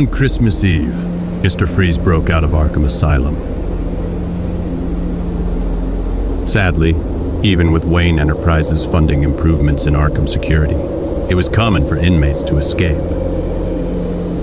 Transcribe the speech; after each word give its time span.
On 0.00 0.06
Christmas 0.06 0.64
Eve, 0.64 0.94
Mr. 1.42 1.68
Freeze 1.68 1.98
broke 1.98 2.30
out 2.30 2.42
of 2.42 2.52
Arkham 2.52 2.86
Asylum. 2.86 3.36
Sadly, 6.46 6.94
even 7.46 7.70
with 7.70 7.84
Wayne 7.84 8.18
Enterprises 8.18 8.86
funding 8.86 9.24
improvements 9.24 9.84
in 9.84 9.92
Arkham 9.92 10.26
security, 10.26 10.76
it 11.30 11.34
was 11.34 11.50
common 11.50 11.86
for 11.86 11.96
inmates 11.96 12.42
to 12.44 12.56
escape. 12.56 12.96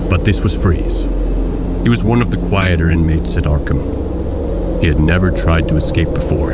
But 0.08 0.24
this 0.24 0.42
was 0.42 0.54
Freeze. 0.54 1.02
He 1.82 1.88
was 1.88 2.04
one 2.04 2.22
of 2.22 2.30
the 2.30 2.48
quieter 2.48 2.88
inmates 2.88 3.36
at 3.36 3.42
Arkham. 3.42 4.80
He 4.80 4.86
had 4.86 5.00
never 5.00 5.32
tried 5.32 5.66
to 5.70 5.76
escape 5.76 6.14
before. 6.14 6.52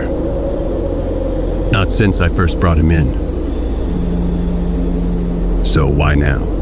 Not 1.71 1.91
since 1.91 2.23
I 2.23 2.31
first 2.31 2.59
brought 2.59 2.79
him 2.79 2.91
in. 2.91 3.13
So 5.67 5.89
why 5.89 6.15
now? 6.15 6.54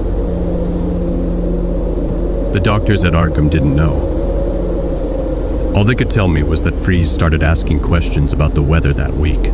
The 2.53 2.61
doctors 2.63 3.03
at 3.03 3.15
Arkham 3.15 3.51
didn't 3.51 3.75
know. 3.75 5.73
All 5.75 5.85
they 5.85 5.95
could 5.95 6.11
tell 6.11 6.29
me 6.29 6.43
was 6.43 6.63
that 6.65 6.75
Freeze 6.75 7.11
started 7.11 7.43
asking 7.43 7.81
questions 7.81 8.31
about 8.35 8.53
the 8.55 8.63
weather 8.63 8.93
that 8.93 9.15
week. 9.15 9.47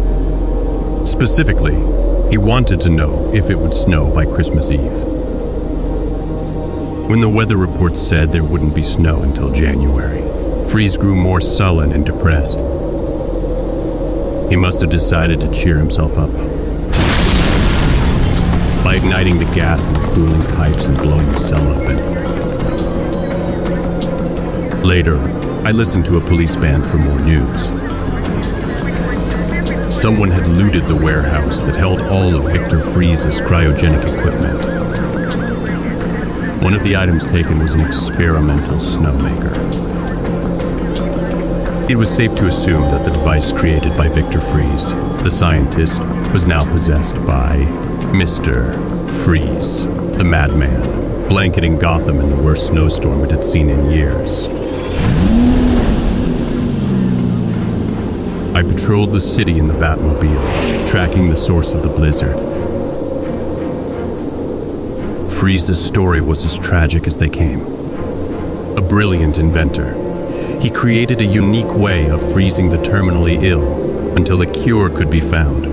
Specifically, 1.07 1.77
he 2.29 2.39
wanted 2.39 2.81
to 2.81 2.91
know 2.91 3.33
if 3.33 3.51
it 3.51 3.55
would 3.55 3.73
snow 3.73 4.13
by 4.13 4.27
Christmas 4.27 4.69
Eve. 4.69 4.91
When 7.09 7.21
the 7.21 7.29
weather 7.29 7.57
report 7.57 7.97
said 7.97 8.33
there 8.33 8.43
wouldn't 8.43 8.75
be 8.75 8.83
snow 8.83 9.23
until 9.23 9.53
January, 9.53 10.21
Freeze 10.69 10.97
grew 10.97 11.15
more 11.15 11.41
sullen 11.41 11.93
and 11.93 12.05
depressed. 12.05 12.59
He 14.51 14.57
must 14.57 14.81
have 14.81 14.91
decided 14.91 15.41
to 15.41 15.53
cheer 15.53 15.79
himself 15.79 16.19
up. 16.19 16.33
By 18.83 18.97
igniting 18.97 19.39
the 19.39 19.51
gas 19.55 19.87
in 19.87 19.95
the 19.95 20.01
cooling 20.15 20.43
pipes 20.57 20.87
and 20.87 20.99
blowing 20.99 21.27
the 21.27 21.39
cell 21.39 21.65
open. 21.81 22.28
Later, 24.85 25.19
I 25.67 25.73
listened 25.73 26.07
to 26.07 26.17
a 26.17 26.21
police 26.21 26.55
band 26.55 26.87
for 26.87 26.99
more 26.99 27.19
news. 27.21 27.65
Someone 29.95 30.31
had 30.31 30.47
looted 30.47 30.85
the 30.85 30.95
warehouse 30.95 31.61
that 31.61 31.75
held 31.75 32.01
all 32.01 32.37
of 32.37 32.53
Victor 32.53 32.81
Freeze's 32.81 33.41
cryogenic 33.41 34.03
equipment. 34.17 34.59
One 36.63 36.75
of 36.75 36.83
the 36.85 36.97
items 36.97 37.27
taken 37.27 37.59
was 37.59 37.75
an 37.75 37.81
experimental 37.81 38.77
snowmaker. 38.77 39.57
It 41.91 41.97
was 41.97 42.09
safe 42.09 42.35
to 42.37 42.47
assume 42.47 42.83
that 42.83 43.05
the 43.05 43.11
device 43.11 43.51
created 43.51 43.97
by 43.97 44.09
Victor 44.09 44.41
Freeze, 44.41 44.91
the 45.25 45.31
scientist, 45.31 46.01
was 46.33 46.47
now 46.47 46.65
possessed 46.71 47.17
by 47.27 47.57
Mr. 48.13 48.75
Freeze, 49.25 49.83
the 50.17 50.25
madman, 50.25 51.29
blanketing 51.29 51.79
Gotham 51.79 52.21
in 52.21 52.31
the 52.31 52.43
worst 52.43 52.69
snowstorm 52.69 53.25
it 53.25 53.31
had 53.33 53.45
seen 53.45 53.71
in 53.71 53.91
years. 53.91 54.58
I 58.59 58.65
patrolled 58.65 59.13
the 59.13 59.21
city 59.21 59.57
in 59.57 59.69
the 59.69 59.75
Batmobile, 59.75 60.85
tracking 60.89 61.29
the 61.31 61.37
source 61.37 61.71
of 61.71 61.85
the 61.85 61.89
blizzard. 61.89 62.35
Freeze's 65.31 65.79
story 65.81 66.21
was 66.21 66.43
as 66.43 66.59
tragic 66.59 67.07
as 67.07 67.19
they 67.19 67.29
came. 67.29 67.61
A 68.77 68.81
brilliant 68.81 69.39
inventor, 69.39 69.95
he 70.61 70.71
created 70.71 71.21
a 71.21 71.25
unique 71.25 71.73
way 71.73 72.11
of 72.11 72.33
freezing 72.33 72.69
the 72.69 72.79
terminally 72.79 73.41
ill 73.45 74.17
until 74.17 74.43
a 74.43 74.47
cure 74.47 74.91
could 74.91 75.09
be 75.09 75.21
found. 75.21 75.67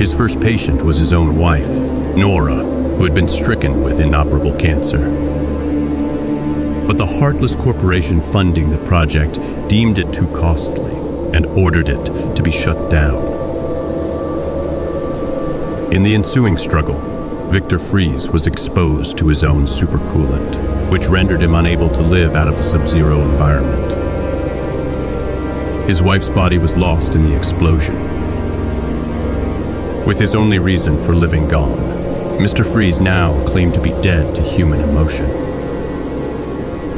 His 0.00 0.14
first 0.14 0.40
patient 0.40 0.82
was 0.82 0.96
his 0.96 1.12
own 1.12 1.36
wife, 1.36 1.68
Nora, 2.16 2.64
who 2.96 3.04
had 3.04 3.14
been 3.14 3.28
stricken 3.28 3.82
with 3.82 4.00
inoperable 4.00 4.56
cancer. 4.56 5.21
But 6.86 6.98
the 6.98 7.06
heartless 7.06 7.54
corporation 7.54 8.20
funding 8.20 8.70
the 8.70 8.78
project 8.86 9.38
deemed 9.68 9.98
it 9.98 10.12
too 10.12 10.26
costly 10.28 10.92
and 11.32 11.46
ordered 11.46 11.88
it 11.88 12.34
to 12.36 12.42
be 12.42 12.50
shut 12.50 12.90
down. 12.90 13.22
In 15.92 16.02
the 16.02 16.14
ensuing 16.14 16.56
struggle, 16.58 16.98
Victor 17.50 17.78
Freeze 17.78 18.30
was 18.30 18.46
exposed 18.46 19.18
to 19.18 19.28
his 19.28 19.44
own 19.44 19.64
supercoolant, 19.64 20.90
which 20.90 21.06
rendered 21.06 21.42
him 21.42 21.54
unable 21.54 21.88
to 21.90 22.00
live 22.00 22.34
out 22.34 22.48
of 22.48 22.58
a 22.58 22.62
sub 22.62 22.88
zero 22.88 23.20
environment. 23.20 23.92
His 25.86 26.02
wife's 26.02 26.30
body 26.30 26.58
was 26.58 26.76
lost 26.76 27.14
in 27.14 27.24
the 27.24 27.36
explosion. 27.36 27.94
With 30.06 30.18
his 30.18 30.34
only 30.34 30.58
reason 30.58 30.96
for 31.04 31.14
living 31.14 31.46
gone, 31.46 31.76
Mr. 32.38 32.64
Freeze 32.64 33.00
now 33.00 33.32
claimed 33.46 33.74
to 33.74 33.80
be 33.82 33.90
dead 34.02 34.34
to 34.34 34.42
human 34.42 34.80
emotion. 34.80 35.41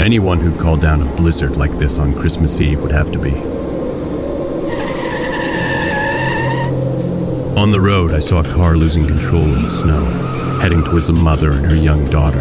Anyone 0.00 0.40
who 0.40 0.58
called 0.60 0.80
down 0.80 1.00
a 1.00 1.16
blizzard 1.16 1.56
like 1.56 1.70
this 1.72 1.98
on 1.98 2.14
Christmas 2.14 2.60
Eve 2.60 2.82
would 2.82 2.90
have 2.90 3.12
to 3.12 3.18
be. 3.18 3.32
On 7.56 7.70
the 7.70 7.80
road, 7.80 8.12
I 8.12 8.18
saw 8.18 8.40
a 8.40 8.54
car 8.54 8.76
losing 8.76 9.06
control 9.06 9.44
in 9.44 9.62
the 9.62 9.70
snow, 9.70 10.04
heading 10.60 10.82
towards 10.82 11.08
a 11.08 11.12
mother 11.12 11.52
and 11.52 11.64
her 11.64 11.76
young 11.76 12.04
daughter. 12.10 12.40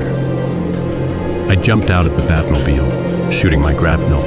I 1.48 1.56
jumped 1.56 1.92
out 1.92 2.08
of 2.08 2.18
the 2.18 2.24
Batmobile, 2.24 3.32
shooting 3.32 3.62
my 3.62 3.74
grapnel. 3.74 4.24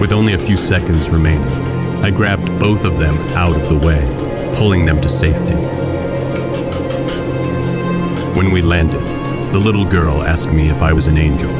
With 0.00 0.12
only 0.12 0.34
a 0.34 0.38
few 0.38 0.56
seconds 0.56 1.08
remaining, 1.08 1.46
I 2.02 2.10
grabbed 2.10 2.46
both 2.58 2.84
of 2.84 2.98
them 2.98 3.16
out 3.36 3.54
of 3.54 3.68
the 3.68 3.78
way, 3.78 4.00
pulling 4.56 4.84
them 4.84 5.00
to 5.00 5.08
safety. 5.08 5.54
When 8.36 8.50
we 8.50 8.62
landed, 8.62 9.19
the 9.52 9.58
little 9.58 9.84
girl 9.84 10.22
asked 10.22 10.52
me 10.52 10.68
if 10.68 10.80
I 10.80 10.92
was 10.92 11.08
an 11.08 11.18
angel. 11.18 11.50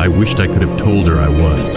I 0.00 0.06
wished 0.06 0.38
I 0.38 0.46
could 0.46 0.62
have 0.62 0.78
told 0.78 1.08
her 1.08 1.18
I 1.18 1.28
was. 1.28 1.76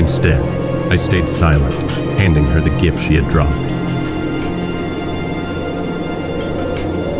Instead, 0.00 0.42
I 0.90 0.96
stayed 0.96 1.28
silent, 1.28 1.72
handing 2.18 2.44
her 2.46 2.60
the 2.60 2.76
gift 2.80 3.00
she 3.00 3.14
had 3.14 3.30
dropped. 3.30 3.54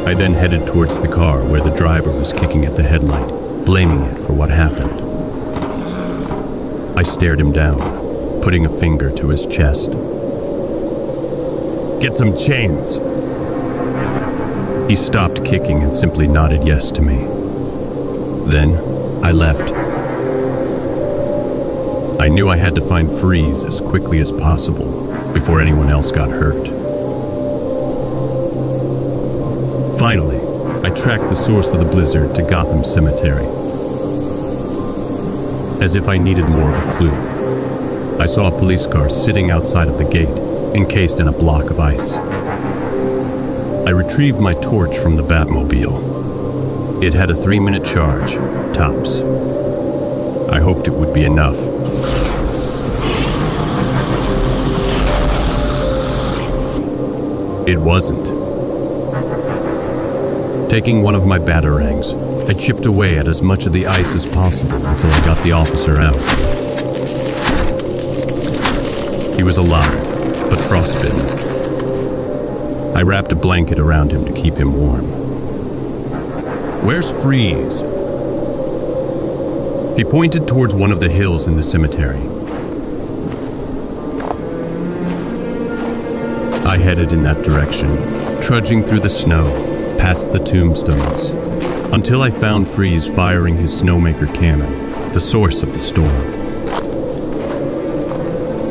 I 0.08 0.14
then 0.14 0.34
headed 0.34 0.66
towards 0.66 1.00
the 1.00 1.08
car 1.08 1.44
where 1.44 1.60
the 1.60 1.74
driver 1.74 2.10
was 2.10 2.32
kicking 2.32 2.64
at 2.64 2.74
the 2.74 2.82
headlight, 2.82 3.28
blaming 3.64 4.02
it 4.02 4.18
for 4.18 4.32
what 4.32 4.50
happened. 4.50 5.00
I 6.98 7.04
stared 7.04 7.38
him 7.38 7.52
down, 7.52 8.42
putting 8.42 8.66
a 8.66 8.78
finger 8.80 9.10
to 9.12 9.28
his 9.28 9.46
chest. 9.46 9.90
Get 12.00 12.16
some 12.16 12.36
chains, 12.36 12.98
he 14.88 14.94
stopped 14.94 15.44
kicking 15.44 15.82
and 15.82 15.94
simply 15.94 16.26
nodded 16.26 16.66
yes 16.66 16.90
to 16.90 17.00
me. 17.00 17.16
Then 18.50 18.76
I 19.24 19.32
left. 19.32 19.72
I 22.20 22.28
knew 22.28 22.48
I 22.48 22.56
had 22.56 22.74
to 22.74 22.80
find 22.80 23.10
Freeze 23.10 23.64
as 23.64 23.80
quickly 23.80 24.18
as 24.20 24.30
possible 24.30 25.32
before 25.32 25.60
anyone 25.60 25.88
else 25.88 26.12
got 26.12 26.30
hurt. 26.30 26.68
Finally, 29.98 30.40
I 30.86 30.94
tracked 30.94 31.30
the 31.30 31.34
source 31.34 31.72
of 31.72 31.80
the 31.80 31.86
blizzard 31.86 32.34
to 32.36 32.42
Gotham 32.42 32.84
Cemetery. 32.84 33.46
As 35.82 35.94
if 35.94 36.08
I 36.08 36.18
needed 36.18 36.46
more 36.48 36.74
of 36.74 36.88
a 36.88 36.92
clue, 36.96 38.20
I 38.20 38.26
saw 38.26 38.48
a 38.48 38.58
police 38.58 38.86
car 38.86 39.08
sitting 39.08 39.50
outside 39.50 39.88
of 39.88 39.96
the 39.96 40.04
gate, 40.04 40.28
encased 40.76 41.20
in 41.20 41.28
a 41.28 41.32
block 41.32 41.70
of 41.70 41.80
ice. 41.80 42.12
I 43.86 43.90
retrieved 43.90 44.40
my 44.40 44.54
torch 44.54 44.96
from 44.96 45.16
the 45.16 45.22
Batmobile. 45.22 47.04
It 47.04 47.12
had 47.12 47.28
a 47.28 47.34
three 47.34 47.60
minute 47.60 47.84
charge, 47.84 48.32
tops. 48.74 49.20
I 50.50 50.58
hoped 50.58 50.88
it 50.88 50.92
would 50.92 51.12
be 51.12 51.24
enough. 51.24 51.58
It 57.68 57.76
wasn't. 57.76 58.24
Taking 60.70 61.02
one 61.02 61.14
of 61.14 61.26
my 61.26 61.38
batarangs, 61.38 62.14
I 62.48 62.54
chipped 62.54 62.86
away 62.86 63.18
at 63.18 63.28
as 63.28 63.42
much 63.42 63.66
of 63.66 63.74
the 63.74 63.86
ice 63.86 64.14
as 64.14 64.24
possible 64.24 64.84
until 64.86 65.10
I 65.10 65.20
got 65.26 65.44
the 65.44 65.52
officer 65.52 66.00
out. 66.00 66.16
He 69.36 69.42
was 69.42 69.58
alive, 69.58 69.92
but 70.48 70.58
frostbitten. 70.58 71.53
I 72.94 73.02
wrapped 73.02 73.32
a 73.32 73.36
blanket 73.36 73.80
around 73.80 74.12
him 74.12 74.24
to 74.24 74.32
keep 74.32 74.54
him 74.54 74.76
warm. 74.76 75.04
Where's 76.84 77.10
Freeze? 77.22 77.80
He 79.96 80.04
pointed 80.04 80.46
towards 80.46 80.76
one 80.76 80.92
of 80.92 81.00
the 81.00 81.08
hills 81.08 81.48
in 81.48 81.56
the 81.56 81.62
cemetery. 81.64 82.20
I 86.64 86.78
headed 86.78 87.12
in 87.12 87.24
that 87.24 87.42
direction, 87.42 87.88
trudging 88.40 88.84
through 88.84 89.00
the 89.00 89.10
snow, 89.10 89.50
past 89.98 90.32
the 90.32 90.38
tombstones, 90.38 91.92
until 91.92 92.22
I 92.22 92.30
found 92.30 92.68
Freeze 92.68 93.08
firing 93.08 93.56
his 93.56 93.82
Snowmaker 93.82 94.32
cannon, 94.32 95.12
the 95.12 95.20
source 95.20 95.64
of 95.64 95.72
the 95.72 95.80
storm. 95.80 96.08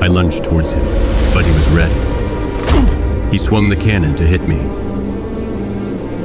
I 0.02 0.08
lunged 0.08 0.46
towards 0.46 0.72
him, 0.72 0.86
but 1.34 1.46
he 1.46 1.52
was 1.52 1.68
ready. 1.72 2.13
He 3.34 3.40
swung 3.40 3.68
the 3.68 3.76
cannon 3.76 4.16
to 4.18 4.28
hit 4.28 4.48
me. 4.48 4.60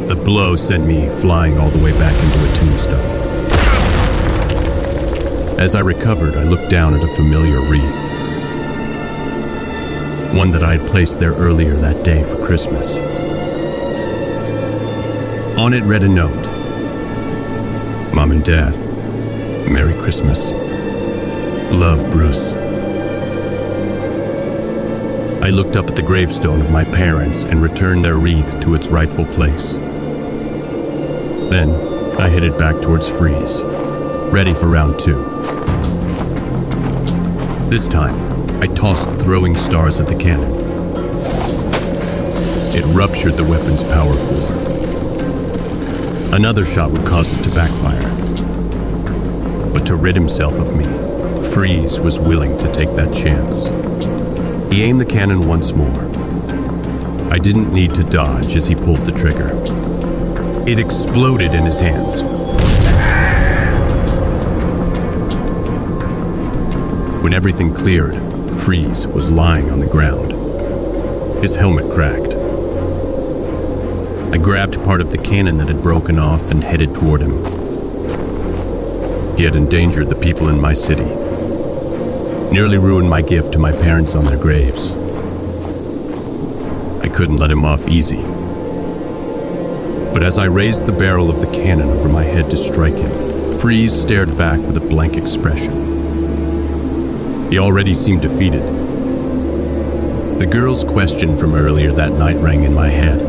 The 0.08 0.14
blow 0.14 0.56
sent 0.56 0.86
me 0.86 1.08
flying 1.22 1.56
all 1.58 1.70
the 1.70 1.82
way 1.82 1.92
back 1.92 2.12
into 2.22 2.38
a 2.38 2.52
tombstone. 2.54 3.18
As 5.58 5.74
I 5.74 5.80
recovered, 5.80 6.36
I 6.36 6.44
looked 6.44 6.68
down 6.70 6.92
at 6.92 7.02
a 7.02 7.08
familiar 7.16 7.62
wreath 7.62 8.08
one 10.36 10.50
that 10.50 10.62
I 10.62 10.76
had 10.76 10.86
placed 10.90 11.18
there 11.18 11.32
earlier 11.32 11.72
that 11.76 12.04
day 12.04 12.22
for 12.22 12.36
Christmas. 12.44 12.94
On 15.58 15.72
it 15.72 15.82
read 15.84 16.02
a 16.02 16.08
note 16.08 16.44
Mom 18.14 18.32
and 18.32 18.44
Dad, 18.44 18.74
Merry 19.70 19.94
Christmas. 19.94 20.44
Love, 21.72 22.10
Bruce. 22.12 22.57
I 25.40 25.50
looked 25.50 25.76
up 25.76 25.86
at 25.86 25.94
the 25.94 26.02
gravestone 26.02 26.60
of 26.60 26.70
my 26.72 26.84
parents 26.84 27.44
and 27.44 27.62
returned 27.62 28.04
their 28.04 28.16
wreath 28.16 28.60
to 28.62 28.74
its 28.74 28.88
rightful 28.88 29.24
place. 29.24 29.72
Then 31.48 31.70
I 32.20 32.28
headed 32.28 32.58
back 32.58 32.82
towards 32.82 33.06
Freeze, 33.06 33.62
ready 34.32 34.52
for 34.52 34.66
round 34.66 34.98
two. 34.98 35.22
This 37.70 37.86
time, 37.86 38.16
I 38.60 38.66
tossed 38.66 39.10
throwing 39.20 39.56
stars 39.56 40.00
at 40.00 40.08
the 40.08 40.16
cannon. 40.16 40.52
It 42.74 42.84
ruptured 42.86 43.34
the 43.34 43.44
weapon's 43.44 43.84
power 43.84 44.14
core. 44.16 44.54
Another 46.34 46.66
shot 46.66 46.90
would 46.90 47.06
cause 47.06 47.32
it 47.32 47.44
to 47.44 47.50
backfire. 47.54 48.02
But 49.72 49.86
to 49.86 49.94
rid 49.94 50.16
himself 50.16 50.58
of 50.58 50.76
me, 50.76 50.86
Freeze 51.52 52.00
was 52.00 52.18
willing 52.18 52.58
to 52.58 52.72
take 52.72 52.90
that 52.96 53.14
chance. 53.14 53.87
He 54.70 54.82
aimed 54.82 55.00
the 55.00 55.06
cannon 55.06 55.48
once 55.48 55.72
more. 55.72 56.04
I 57.32 57.38
didn't 57.38 57.72
need 57.72 57.94
to 57.94 58.04
dodge 58.04 58.54
as 58.54 58.66
he 58.66 58.74
pulled 58.74 59.06
the 59.06 59.12
trigger. 59.12 59.50
It 60.68 60.78
exploded 60.78 61.54
in 61.54 61.64
his 61.64 61.78
hands. 61.78 62.20
When 67.22 67.32
everything 67.32 67.72
cleared, 67.72 68.16
Freeze 68.60 69.06
was 69.06 69.30
lying 69.30 69.70
on 69.70 69.80
the 69.80 69.86
ground. 69.86 70.32
His 71.42 71.56
helmet 71.56 71.90
cracked. 71.92 72.34
I 74.34 74.36
grabbed 74.36 74.84
part 74.84 75.00
of 75.00 75.10
the 75.10 75.18
cannon 75.18 75.56
that 75.58 75.68
had 75.68 75.82
broken 75.82 76.18
off 76.18 76.50
and 76.50 76.62
headed 76.62 76.94
toward 76.94 77.22
him. 77.22 77.36
He 79.36 79.44
had 79.44 79.56
endangered 79.56 80.10
the 80.10 80.14
people 80.14 80.48
in 80.48 80.60
my 80.60 80.74
city, 80.74 81.08
nearly 82.52 82.78
ruined 82.78 83.08
my 83.08 83.20
gift 83.20 83.52
to 83.52 83.58
my 83.58 83.72
parents 83.72 84.14
on 84.14 84.24
their 84.24 84.38
graves. 84.38 84.90
I 87.02 87.08
couldn't 87.08 87.36
let 87.36 87.50
him 87.50 87.64
off 87.64 87.86
easy. 87.88 88.22
But 90.12 90.22
as 90.22 90.38
I 90.38 90.46
raised 90.46 90.86
the 90.86 90.92
barrel 90.92 91.30
of 91.30 91.40
the 91.40 91.46
cannon 91.46 91.88
over 91.88 92.08
my 92.08 92.24
head 92.24 92.50
to 92.50 92.56
strike 92.56 92.94
him, 92.94 93.58
Freeze 93.58 93.92
stared 93.92 94.36
back 94.38 94.58
with 94.60 94.76
a 94.76 94.80
blank 94.80 95.16
expression. 95.16 95.72
He 97.50 97.58
already 97.58 97.94
seemed 97.94 98.22
defeated. 98.22 98.62
The 100.38 100.46
girl's 100.46 100.84
question 100.84 101.36
from 101.36 101.54
earlier 101.54 101.92
that 101.92 102.12
night 102.12 102.36
rang 102.36 102.64
in 102.64 102.72
my 102.72 102.88
head. 102.88 103.20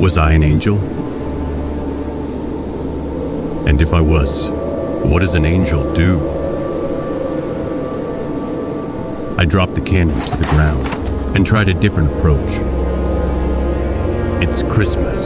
Was 0.00 0.16
I 0.16 0.32
an 0.32 0.42
angel? 0.42 0.78
And 3.68 3.80
if 3.82 3.92
I 3.92 4.00
was, 4.00 4.48
what 5.04 5.20
does 5.20 5.34
an 5.34 5.44
angel 5.44 5.92
do? 5.94 6.41
I 9.38 9.44
dropped 9.44 9.74
the 9.74 9.80
cannon 9.80 10.20
to 10.20 10.36
the 10.36 10.44
ground 10.50 10.86
and 11.36 11.46
tried 11.46 11.68
a 11.68 11.74
different 11.74 12.12
approach. 12.12 12.50
It's 14.42 14.62
Christmas. 14.64 15.18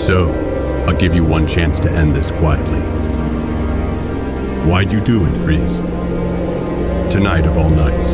So, 0.00 0.32
I'll 0.88 0.96
give 0.98 1.14
you 1.14 1.24
one 1.24 1.46
chance 1.46 1.78
to 1.80 1.90
end 1.90 2.14
this 2.14 2.30
quietly. 2.30 2.80
Why'd 4.68 4.90
you 4.90 5.00
do 5.00 5.24
it, 5.24 5.44
Freeze? 5.44 5.78
Tonight 7.12 7.46
of 7.46 7.56
all 7.58 7.70
nights. 7.70 8.08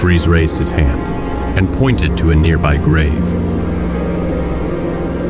Freeze 0.00 0.26
raised 0.26 0.56
his 0.56 0.70
hand 0.70 1.00
and 1.58 1.72
pointed 1.76 2.16
to 2.18 2.30
a 2.30 2.34
nearby 2.34 2.78
grave. 2.78 3.24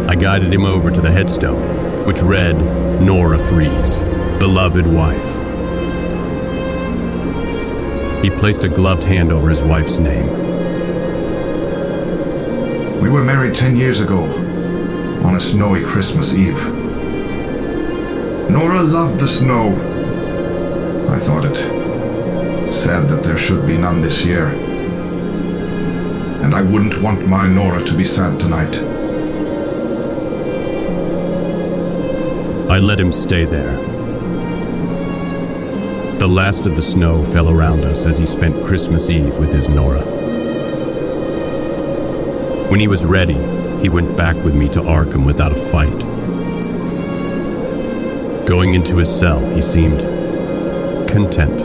I 0.09 0.15
guided 0.15 0.53
him 0.53 0.65
over 0.65 0.91
to 0.91 1.01
the 1.01 1.11
headstone, 1.11 2.07
which 2.07 2.23
read 2.23 2.57
Nora 3.01 3.39
Freeze, 3.39 3.99
beloved 4.39 4.87
wife. 4.87 5.36
He 8.27 8.31
placed 8.31 8.65
a 8.65 8.69
gloved 8.69 9.05
hand 9.05 9.31
over 9.31 9.49
his 9.49 9.63
wife's 9.63 10.01
name. 10.01 10.27
We 13.01 13.09
were 13.09 13.23
married 13.23 13.55
ten 13.55 13.77
years 13.77 14.01
ago, 14.01 14.25
on 15.25 15.37
a 15.37 15.41
snowy 15.41 15.85
Christmas 15.85 16.35
Eve. 16.35 16.61
Nora 18.51 18.83
loved 18.83 19.21
the 19.21 19.29
snow. 19.29 19.69
I 21.09 21.21
thought 21.21 21.45
it 21.45 21.57
sad 22.75 23.07
that 23.11 23.23
there 23.23 23.39
should 23.39 23.65
be 23.65 23.79
none 23.79 24.01
this 24.01 24.25
year. 24.25 24.47
And 26.43 26.53
I 26.53 26.63
wouldn't 26.63 27.01
want 27.01 27.29
my 27.29 27.47
Nora 27.47 27.85
to 27.85 27.97
be 27.97 28.03
sad 28.03 28.41
tonight. 28.41 28.77
I 32.69 32.81
let 32.81 32.99
him 32.99 33.13
stay 33.13 33.45
there. 33.45 33.96
The 36.19 36.27
last 36.27 36.67
of 36.67 36.75
the 36.75 36.83
snow 36.83 37.23
fell 37.25 37.51
around 37.51 37.85
us 37.85 38.07
as 38.07 38.17
he 38.17 38.27
spent 38.27 38.65
Christmas 38.65 39.09
Eve 39.11 39.39
with 39.39 39.53
his 39.53 39.69
Nora. 39.69 40.01
When 42.71 42.81
he 42.81 42.89
was 42.89 43.05
ready, 43.05 43.39
he 43.81 43.91
went 43.91 44.17
back 44.17 44.35
with 44.37 44.55
me 44.57 44.69
to 44.71 44.81
Arkham 44.81 45.27
without 45.27 45.53
a 45.53 45.55
fight. 45.55 45.99
Going 48.47 48.75
into 48.75 48.97
his 48.97 49.15
cell, 49.15 49.41
he 49.55 49.61
seemed 49.61 50.01
content. 51.09 51.61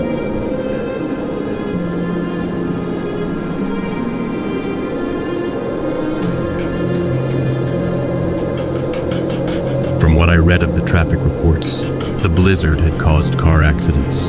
From 9.99 10.15
what 10.15 10.29
I 10.29 10.35
read 10.35 10.61
of 10.61 10.75
the 10.75 10.85
traffic 10.85 11.19
reports, 11.21 11.77
the 12.21 12.29
blizzard 12.29 12.79
had 12.79 12.99
caused 12.99 13.39
car 13.39 13.63
accidents, 13.63 14.21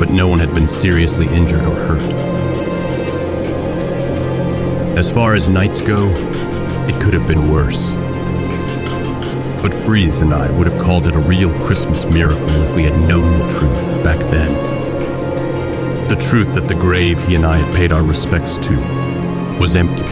but 0.00 0.10
no 0.10 0.26
one 0.26 0.38
had 0.38 0.54
been 0.54 0.66
seriously 0.66 1.26
injured 1.26 1.60
or 1.60 1.74
hurt. 1.74 2.00
As 4.96 5.10
far 5.10 5.34
as 5.34 5.50
nights 5.50 5.82
go, 5.82 6.10
it 6.88 6.98
could 7.02 7.12
have 7.12 7.28
been 7.28 7.50
worse. 7.50 7.92
But 9.60 9.74
Freeze 9.74 10.20
and 10.20 10.32
I 10.32 10.50
would 10.52 10.66
have 10.66 10.82
called 10.82 11.06
it 11.06 11.14
a 11.14 11.18
real 11.18 11.52
Christmas 11.66 12.06
miracle 12.06 12.48
if 12.62 12.74
we 12.74 12.82
had 12.82 12.98
known 13.06 13.38
the 13.38 13.50
truth 13.52 14.02
back 14.02 14.18
then. 14.30 16.08
The 16.08 16.16
truth 16.16 16.54
that 16.54 16.66
the 16.66 16.74
grave 16.74 17.20
he 17.28 17.34
and 17.34 17.44
I 17.44 17.58
had 17.58 17.74
paid 17.74 17.92
our 17.92 18.02
respects 18.02 18.56
to 18.56 18.76
was 19.60 19.76
empty. 19.76 20.02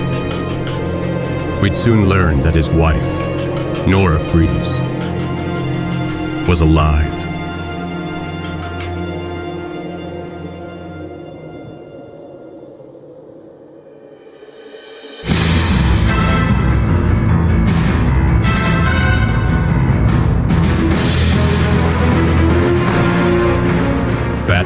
We'd 1.63 1.75
soon 1.75 2.11
learn 2.11 2.43
that 2.43 2.55
his 2.55 2.71
wife, 2.71 3.03
Nora 3.87 4.21
Freeze, 4.21 4.79
was 6.47 6.61
alive. 6.61 7.18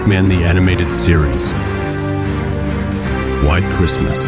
Batman 0.03 0.29
the 0.29 0.45
Animated 0.45 0.93
Series 0.93 1.47
White 3.47 3.63
Christmas. 3.77 4.19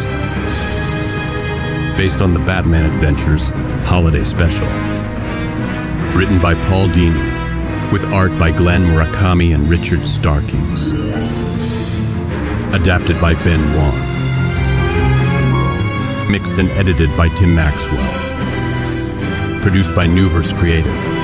Based 1.99 2.21
on 2.21 2.33
the 2.33 2.39
Batman 2.47 2.87
Adventures 2.87 3.49
Holiday 3.85 4.23
Special. 4.23 4.69
Written 6.17 6.41
by 6.41 6.55
Paul 6.69 6.87
Dini, 6.87 7.91
with 7.91 8.05
art 8.13 8.31
by 8.39 8.53
Glen 8.53 8.83
Murakami 8.83 9.53
and 9.53 9.69
Richard 9.69 10.07
Starkings. 10.07 10.91
Adapted 12.73 13.21
by 13.21 13.35
Ben 13.43 13.61
Wan. 13.77 13.99
Mixed 16.31 16.57
and 16.59 16.71
edited 16.79 17.11
by 17.17 17.27
Tim 17.31 17.53
Maxwell. 17.53 17.99
Produced 19.61 19.93
by 19.97 20.07
Neuverse 20.07 20.55
Creative. 20.55 21.24